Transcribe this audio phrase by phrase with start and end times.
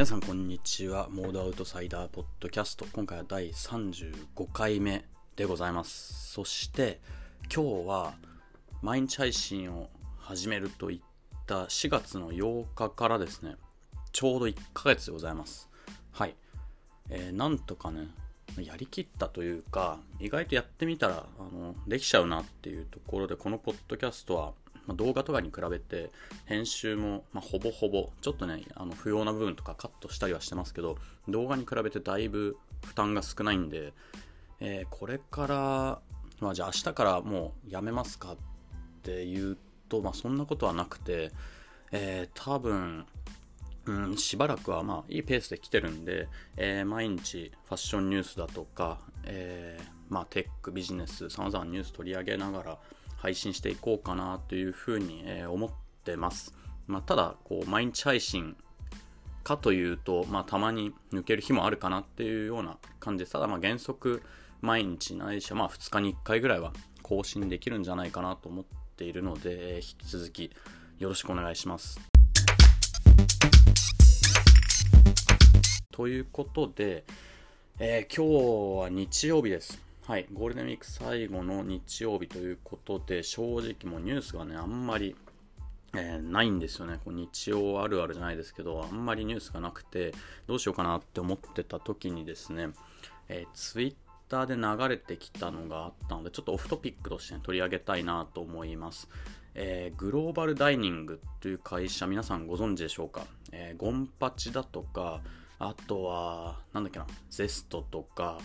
[0.00, 1.08] 皆さんこんにちは。
[1.10, 2.86] モードアウトサイダーポッドキャスト。
[2.90, 5.04] 今回は第35回目
[5.36, 6.32] でございます。
[6.32, 7.02] そして
[7.54, 8.14] 今日は
[8.80, 11.00] 毎日配信を始めると言っ
[11.46, 13.56] た4月の8日からですね。
[14.10, 15.68] ちょうど1ヶ月でございます。
[16.12, 16.34] はい、
[17.10, 18.08] えー、なんとかね
[18.56, 24.52] やりきったというか意外とやってみたらあのできちゃうなっていうところでこのポッドキャストは
[24.86, 26.10] ま、動画とかに比べて
[26.46, 30.96] 編集も、ま、ほぼほぼちょっとねあの不要な部分とかカットしたりはしてますけど
[31.28, 33.92] 動画に比べてだいぶ負担が少ないんで、
[34.60, 35.56] えー、これから、
[36.40, 38.36] まあ、じゃあ明日からもうやめますかっ
[39.02, 39.56] ていう
[39.88, 41.30] と、まあ、そんなことはなくて、
[41.92, 43.06] えー、多分
[43.86, 52.78] うん、しばらくはまあいいペースで来てるんで、えー、毎日ファッションニュースだとか、えー、まあ、テックビジネスさまざまニュース取り上げながら、
[53.20, 55.70] 配信していこうかなというふうに、思っ
[56.04, 56.54] てます。
[56.86, 58.56] まあ、ただ、こう、毎日配信
[59.42, 63.30] かというと、まあ、たまに抜ける日もあるかなっていうような感じで。
[63.30, 64.22] ただ、まあ、原則、
[64.62, 68.64] 毎日ないしは、まあ、2日に1回ぐらいは更新できるんじゃないかなと思っ
[68.96, 70.50] ているので、引き続き
[70.98, 72.00] よろしくお願いします。
[75.92, 77.04] ということで、
[77.78, 79.89] えー、今日は日曜日です。
[80.10, 85.14] はい、ゴールデンウィーク最後の日曜日ということで、正直もうニュースがね、あんまり、
[85.94, 86.98] えー、ないんですよね。
[87.04, 90.12] こう日曜あるあるじゃないですけど、あんまりニュースがなくて、
[90.48, 92.70] どうしようかなって思ってた時にですね、
[93.28, 93.94] えー、ツイッ
[94.28, 99.08] ターで流れてきたのがあったので、ちょっとオフトピックとして、ね、取り上げたいなと思います。
[99.54, 105.20] えー、グローバルダイニングという会社、皆さんご存知でしょうか、えー、ゴンパチだとか、
[105.60, 108.40] あとは、なんだっけな、ゼストとか、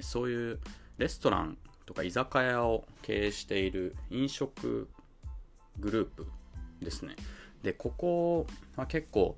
[0.00, 0.58] そういう
[0.98, 4.88] レストランとか居酒屋を経営している飲食
[5.78, 6.26] グループ
[6.80, 7.16] ですね。
[7.62, 9.36] で、ここは結構、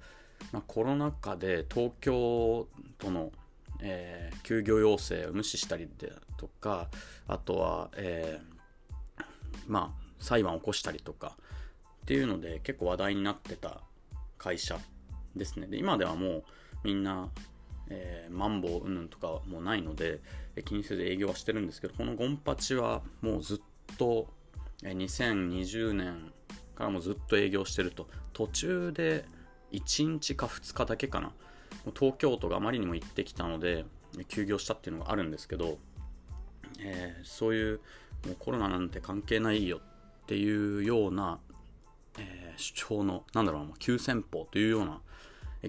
[0.53, 2.67] まあ、コロナ禍で東京
[2.99, 3.33] 都の、
[3.81, 6.89] えー、休業要請を無視したりでとか、
[7.27, 9.23] あとは、えー、
[9.67, 11.37] まあ、裁判を起こしたりとか
[12.03, 13.81] っていうので結構話題になってた
[14.37, 14.79] 会社
[15.37, 15.67] ですね。
[15.67, 16.45] で、今ではもう
[16.85, 17.29] みんな
[17.91, 20.21] えー、マンボウうんとかもないので、
[20.57, 24.29] え気にせず営業はしてるんですけど、このゴンパチはもうずっと、
[24.85, 26.33] え2020年
[26.75, 28.09] からもずっと営業してると。
[28.33, 29.25] 途中で
[29.73, 31.33] 1日か2日だけかな。
[31.99, 33.85] 東京都があまりにも行ってきたので、
[34.29, 35.79] 休業したっていうのがあるんですけど、
[36.81, 37.81] えー、そういう
[38.27, 39.81] もうコロナなんて関係ないよっ
[40.27, 41.39] ていうような、
[42.19, 45.01] えー、主張の、なんだろうな、急先鋒というような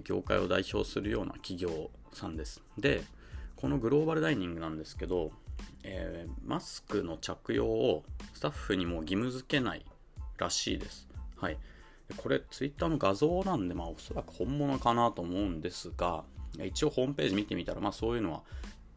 [0.04, 2.62] 業界を代表するような企業さんです。
[2.78, 3.04] で、
[3.56, 5.32] このグローバルダイニングなんですけど、
[5.84, 9.86] えー、マスクの着用をスタッフにも義務付けない
[10.38, 11.08] らしいです。
[11.36, 11.58] はい。
[12.18, 16.24] これ、ツイッターの画像なんで、まあ、おそらく本物かなと思うんですが、
[16.64, 18.44] 一応ホームページ見てみたら、まあ、そういうのは、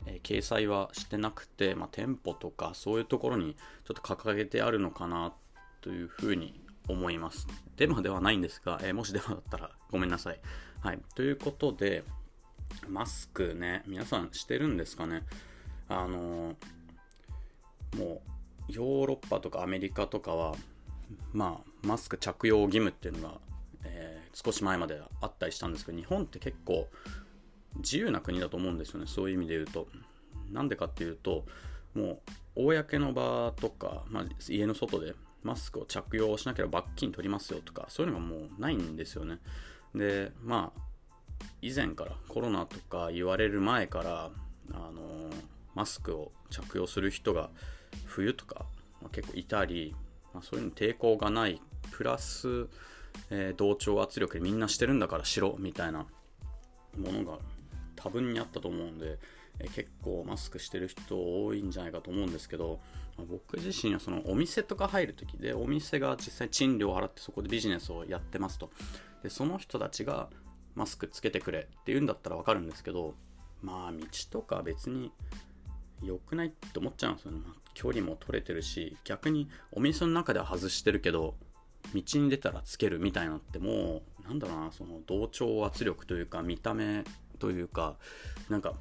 [0.06, 3.54] えー、掲載はしてなくて、まあ、店舗とかそういうところに
[3.84, 5.32] ちょっと掲げてあるのかな
[5.80, 7.46] というふうに思います。
[7.76, 10.40] デマではないんですが、えー、もしデマだったらごめんなさい。
[10.82, 10.98] はい。
[11.14, 12.02] ということで、
[12.88, 15.22] マスクね、皆さんしてるんですかね？
[15.88, 16.56] あの
[17.96, 18.20] も
[18.68, 20.56] う、ヨーロッパとかアメリカとかは、
[21.32, 23.34] まあ、マスク着用義務っていうのが、
[23.84, 26.88] えー、少し前まであったりしたんですけど、日本って結構
[27.76, 29.86] 自由な国だと思うんですよね、そういう意味で言うと。
[30.50, 31.44] なんでかっていうと、
[31.94, 32.20] も
[32.56, 39.38] う、公の場とか、まあ、家の外でマスクを着用しなければ罰金取りますよとか、そういうのがもうないんですよね。
[39.94, 40.82] で、まあ、
[41.60, 44.30] 以前からコロナとか言われる前から
[44.72, 45.30] あの
[45.74, 47.50] マスクを着用する人が
[48.04, 48.66] 冬とか、
[49.00, 49.94] まあ、結構いたり、
[50.32, 51.60] まあ、そういうの抵抗がない
[51.90, 52.68] プラス、
[53.30, 56.06] えー、同調圧力でみんなしてるんだからしろみたいな
[56.98, 57.38] ものが
[57.96, 59.18] 多分にあったと思うんで、
[59.60, 62.80] えー、結構マスクしてる人多いんじゃないかと思うんですけど、
[63.16, 68.70] まあ、僕自身はそのお店とか入る時でお店が実際賃料を払ってそこでビジネスをやってますと。
[69.22, 70.28] でその人たちが
[70.74, 73.14] マスクつけてくれって言うんだったらわかるんですけど、
[73.62, 75.12] まあ道とか別に
[76.02, 77.40] 良くないって思っちゃうんですよね。
[77.74, 81.34] 距離も取れてるし、逆にお店の中では外してるけど、
[81.94, 87.04] 道に出たらつけるみたいなってもう、なんだろうな、その同調圧力というか、見た目
[87.38, 87.96] というか、
[88.48, 88.74] なんか、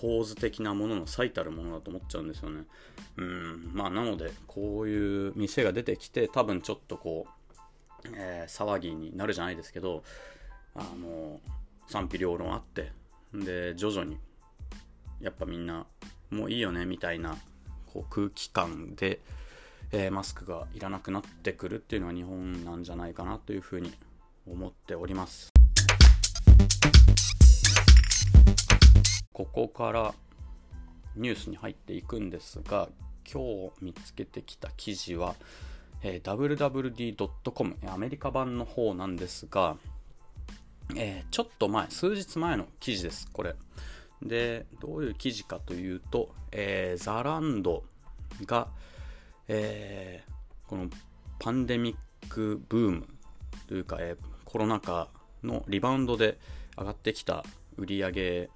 [0.00, 2.64] ポーズ的なものの最たるものだと思っちゃうんですよね。
[3.16, 7.30] うん、まあなので、こういう店が出てきて、多分ちょっとこう、
[8.14, 10.02] えー、騒ぎになるじゃないですけど、
[10.74, 11.40] あの
[11.86, 12.92] 賛否両論あって
[13.34, 14.18] で徐々に
[15.20, 15.86] やっぱみんな
[16.30, 17.36] もういいよねみたいな
[17.92, 19.20] こう空気感で、
[19.92, 23.92] えー、マスクがいらなくなってくるっていうのは日本なんじゃないかなというふうに
[24.46, 25.52] 思っております。
[29.32, 30.14] ここから
[31.16, 32.88] ニュースに入っていくんですが
[33.30, 35.34] 今日見つけてきた記事は、
[36.02, 39.76] えー、wwd.com アメリカ版の方なんですが、
[40.96, 43.54] えー、ちょっと前数日前の記事ですこれ
[44.22, 47.84] でどういう記事かというと、えー、ザランド
[48.46, 48.68] が、
[49.48, 50.88] えー、この
[51.38, 53.08] パンデミックブーム
[53.68, 55.08] というか、えー、コロナ禍
[55.42, 56.38] のリバウンドで
[56.78, 57.44] 上がってきた
[57.76, 58.50] 売り上げ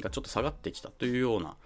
[0.00, 1.56] がちょっと下がってきたというような、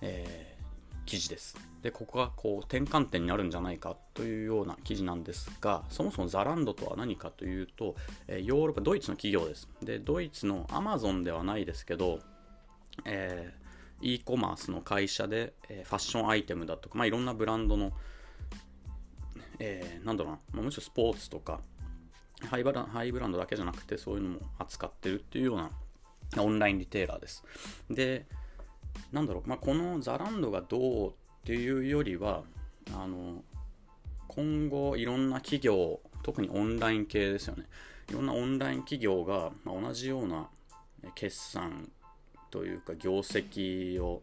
[0.00, 1.71] えー、記事です。
[1.82, 7.96] で、ここがこう転換点になるんじゃないかというような記事なんですが、そもそもザランドとは何かというと、
[8.28, 9.68] ヨーロッパ、ドイツの企業です。
[9.82, 12.20] で、ドイツのアマゾンではないですけど、
[13.04, 17.92] えー、e コマースの会社で、え、ファッションアイテムだとか、まあ、いろんなブランドの、
[19.58, 21.60] えー、なんだろうな、まあ、むしろスポーツとか
[22.48, 25.70] ハイブラ、ハイブランドだけじゃなくて、そういうのも扱ってるっていうような
[26.42, 27.44] オンラインリテーラーです。
[27.90, 28.26] で、
[29.12, 32.42] なんだろう、まあ、このザランドがどうっていうよりは、
[32.94, 33.42] あの、
[34.28, 37.66] 今後いろんな企業、特にオンライン系ですよね。
[38.08, 40.48] いろんなオンライン企業が同じような
[41.14, 41.90] 決算
[42.50, 44.22] というか業績を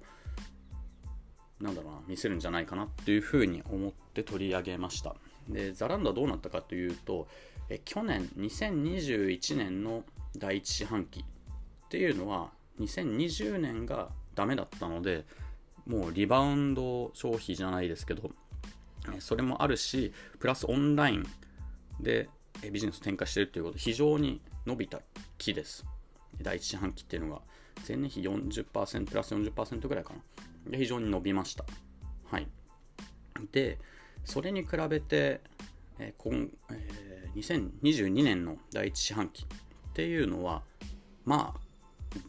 [1.59, 5.15] なんだろうな見せるんじゃないかなっていうふうに思って取り上げました
[5.49, 7.27] でザランドはどうなったかというと
[7.69, 10.03] え去年2021年の
[10.37, 11.23] 第一四半期っ
[11.89, 15.25] ていうのは2020年がダメだったので
[15.89, 18.29] もうリバウンド消費じゃないですけど
[19.19, 21.25] それもあるしプラスオンライン
[21.99, 22.29] で
[22.71, 25.01] ビジネスを展開しているということで非常に伸びた
[25.37, 25.85] 期です。
[26.41, 27.41] 第一四半期っていうのが。
[27.87, 30.71] 前年比40%プラス40%ぐらいかな。
[30.71, 31.65] で非常に伸びました。
[32.29, 32.47] はい。
[33.51, 33.79] で
[34.25, 35.41] それに比べて、
[35.97, 40.61] えー今えー、2022年の第一四半期っていうのは
[41.25, 41.59] まあ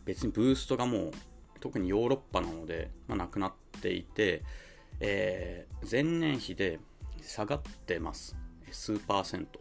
[0.04, 1.12] 別にブーストがもう
[1.60, 4.42] 特にヨーロッパなので、まあ、なくなっていて、
[5.00, 6.80] えー、前年比で
[7.22, 8.36] 下がってます。
[8.70, 9.60] 数パーセント。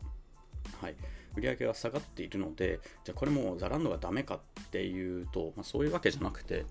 [0.81, 0.95] はい。
[1.35, 4.39] 売上が下がっているのでじゃあこれもザランドがダメかっ
[4.71, 6.65] ていうと、まあ、そういうわけじゃなくて、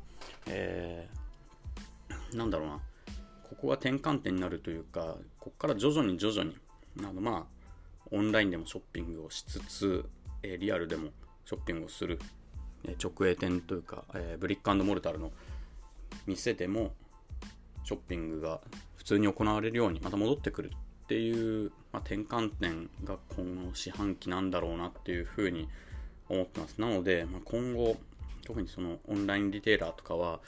[0.47, 2.81] えー、なんだろうな。
[3.49, 6.57] ここが転換点になるというかここから徐々に徐々に
[7.01, 7.59] あのまあ
[8.11, 10.05] オンラインでもショッピングをしつつ、
[10.43, 11.11] えリアルでも
[11.45, 12.19] ショッピングをする。
[13.03, 15.33] 直営店というか、えー、ブリックモルタルの
[16.27, 16.93] 店でも
[17.85, 18.61] ショッピングが
[18.97, 20.73] 普通に行われるようにまた戻ってくる
[21.05, 25.69] っていう、まあ、転換点が今後四半期なんだろうなっていうふうに
[26.29, 26.79] 思ってます。
[26.79, 27.97] なので、まあ、今後、
[28.45, 30.41] 特にそのオンラインリテーラーとかは、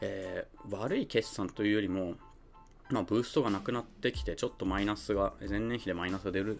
[0.00, 2.14] えー、悪い決算というよりも、
[2.90, 6.58] まあ、ブーストがなくなってきて、ちょっとマイナスが、前年比でマイナスが出る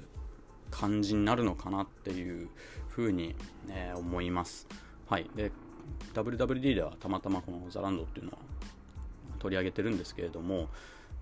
[0.71, 2.49] 感じになるのかなっていう
[2.89, 3.35] ふうに、
[3.69, 4.69] えー、思います。
[5.09, 5.31] はい。
[5.35, 5.51] で、
[6.13, 8.39] WWD ではたまたまこのザランドっていうのは
[9.39, 10.69] 取り上げてるんですけれども、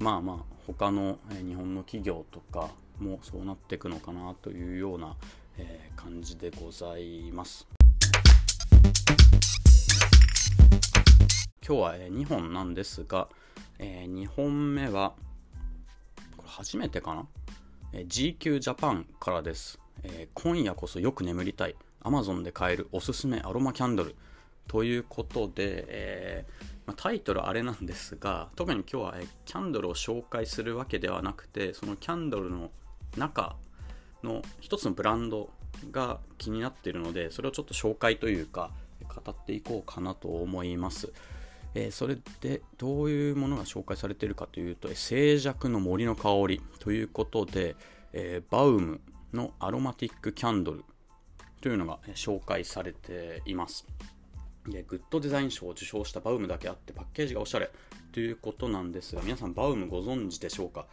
[0.01, 5.15] まあまあ、他の日本の企業とかもそうなっていくのかなというような、
[5.57, 7.69] えー、感じでございます。
[11.65, 13.29] 今日は、2本なんですが、
[13.79, 15.15] えー、2本目は、
[16.37, 17.27] これ初めてかな、
[17.93, 21.77] えー、GQ ジャパンからです、えー、今夜こそよく眠りたい。
[22.07, 24.15] Amazon で買えるおすすめアロマキャンドル
[24.69, 32.71] ということで、えー、まあ、タイトルあれなんですが特に今日は、えキャンドルを紹介するわけではなくてそのキャンドルの
[33.17, 33.57] 中
[34.23, 35.51] の一つのブランド
[35.91, 38.71] が気になっているのでそれをちょっと紹介というか
[39.09, 41.13] 語っていこうかなと思います。
[41.75, 47.77] えー、それでどういうものが紹介されているかというと静寂の森の香りということで、
[48.15, 49.01] えー、バウム
[49.35, 50.85] のアロマティックキャンドル
[51.61, 53.87] というのが紹介されています。
[54.65, 57.71] グッドデザイン賞を受賞したバウムだけあってパッケージがおしゃれ
[58.13, 60.87] ということなんですが皆さんバウムご存知でしょうか？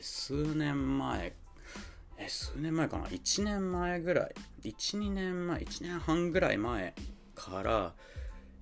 [0.00, 1.34] 数年前
[2.26, 4.34] 数年前かな？1年前ぐらい。
[4.62, 6.94] 12年前1年半ぐらい前
[7.34, 7.94] から、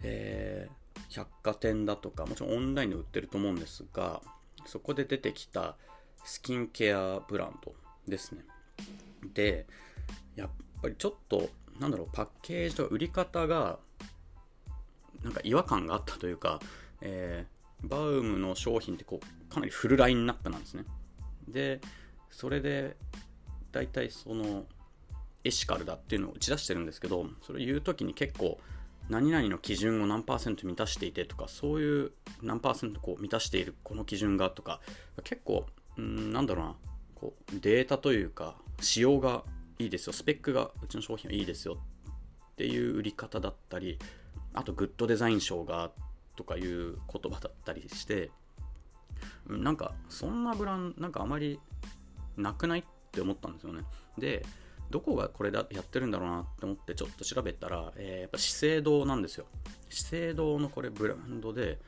[0.02, 4.20] えー、百貨店だとかもちろんオンラインで売ってると思うんですが
[4.66, 5.76] そこで出てきた
[6.24, 7.74] スキンケアブランド
[8.06, 8.42] ですね。
[9.32, 9.66] で
[10.34, 10.50] やっ
[10.82, 11.48] ぱりちょっと
[11.80, 13.78] なんだろうパッケージとか売り方が
[15.22, 16.60] なんか違和感があったというか、
[17.00, 20.84] えー、バウムの商品ってこうかなりフルラインナップなんですね。
[21.48, 21.80] で
[22.30, 22.96] それで
[23.72, 24.64] 大体その
[25.44, 28.58] エシカルだっていうのを打ち出してるんですけどそれを言う時に結構
[29.08, 34.80] 何々の基準を何パーセント満たしていてとかそういう何パーセントこう満たしているこの基準がとか
[35.22, 35.66] 結構
[35.96, 36.74] うんなんだろうな
[37.14, 39.44] こうデータというか仕様が
[39.78, 40.12] いいですよ。
[40.12, 41.78] スペックがうちの商品はいいですよ
[42.52, 43.98] っていう売り方だったり
[44.54, 45.90] あとグッドデザイン賞が
[46.36, 48.30] とかいう言葉だったりして
[49.46, 51.60] なんかそんなブランドなんかあまり
[52.36, 53.82] なくないって思ったんですよね。
[54.18, 54.44] で
[54.90, 59.46] どこがこれだやってるんだろうなって思ってちょっと調べたら、えー、やっぱ資生堂なんですよ。
[59.88, 61.78] 資生堂のこれブランドで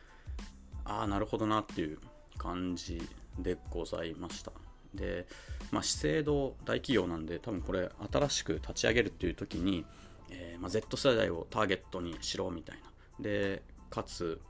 [0.85, 1.99] ああなるほどなっていう
[2.37, 3.01] 感じ
[3.39, 4.53] でございました。
[4.95, 5.27] で、
[5.71, 9.85] まあ、資生堂大企業なんで多分これ新しく立ち上げるっていう時に、
[10.31, 12.89] えー、まあ、Z 世代をターゲットにしろみたいな。
[13.21, 14.41] でかつ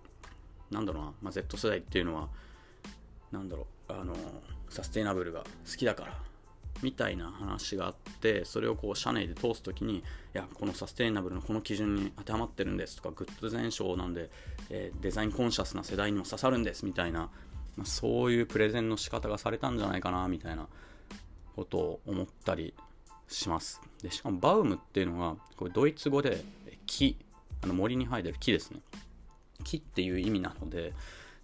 [0.71, 2.28] なんだろうな、まあ、Z 世代っていうのは
[3.33, 4.14] なんだろうあの
[4.68, 6.18] サステイナブルが好きだから
[6.83, 10.02] みたいな話があってそれをこう社内で通す時にい
[10.35, 14.30] やこのサステイナブルのこの基準に当てはまってるんですとかグッド前哨なんで、
[14.71, 17.30] えー、デザインコンシャスな世代にも刺さるんですみたいな、
[17.85, 20.67] そういうプレゼンの仕方がされたんじゃないかなみたいな
[21.57, 22.75] ことを思ったり
[23.29, 23.81] します。
[24.03, 26.45] でしかもバウムっていうのはこれドイツ語で
[26.87, 27.17] 木
[27.63, 28.81] あの森に生えてる木ですね。
[29.65, 30.93] 木っていう意味なので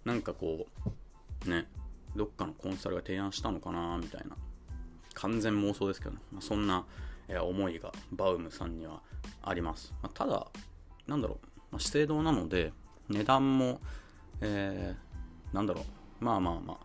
[0.03, 0.67] なんかこ
[1.45, 1.67] うね
[2.15, 4.35] どっかのコンサルが提案したのかなみたいな。
[5.15, 6.85] 完全妄想ですけどね、まあ、そんな、
[7.41, 9.01] 思いがバウムさんには
[9.41, 10.45] あります、まあ、ただ
[11.07, 12.71] なんだろう、まあ、資生堂なので
[13.09, 13.81] 値段も、
[14.41, 15.83] えー、なんだろう。
[16.19, 16.77] まあまあまあ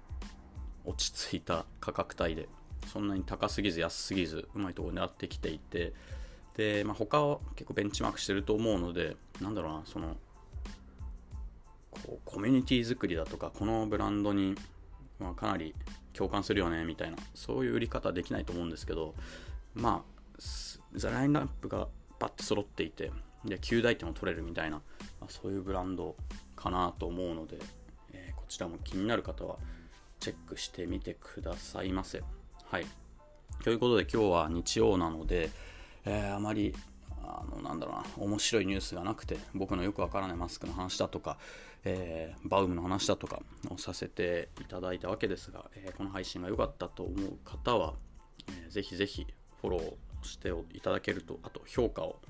[0.84, 2.48] 落ち着いた価格帯で
[2.86, 5.92] そんなに高すぎず安すぎずうまいところ狙ってきていて
[6.56, 10.16] で、まあ、他は結構ベンチマークしてると思うのでなんだろうなその
[11.90, 14.54] こうコミュニティ作りだとかこのブランドに、
[15.18, 15.74] まあ、かなり
[16.12, 19.14] 共感するよねみたいなそういう売り方はできないと思うんですけど
[19.74, 20.20] まあ
[20.94, 23.12] ザラインナップがバッと揃っていて
[23.44, 24.76] で9台点を取れるみたいな、
[25.20, 26.16] まあ、そういうブランド
[26.56, 27.58] かなと思うので、
[28.50, 29.56] ちらも気になる方は
[30.18, 32.22] チェックしてみてくださいませ。
[32.64, 32.86] はい。
[33.62, 35.50] ということで今日は日曜なので、
[36.04, 36.74] えー、あまり
[37.22, 41.38] あのなんだろうな面白いニュースがなくて僕のよくわからないマスクの話だとか、
[41.84, 47.94] えー、バウムの話だとかをさせていただいたわけですが、えー、この配信が良かったと思う方は、
[48.48, 49.26] えー、ぜひぜひ
[49.60, 52.20] フォローしていただけるとあと評価を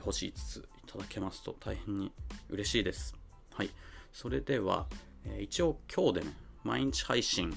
[0.00, 2.12] 星5ついただけますと大変に
[2.50, 3.14] 嬉しいです。
[3.54, 3.70] はい。
[4.12, 4.86] それでは、
[5.26, 6.32] え一応今日でね
[6.64, 7.56] 毎日配信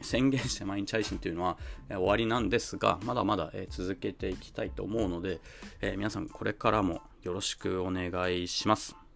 [0.00, 1.58] 宣言して毎日配信というのは、
[1.88, 5.40] え終わりなんですが、まだまだ、え続けていきたいと思うので、
[5.80, 9.07] え皆さんこれからもよろしくお願いします。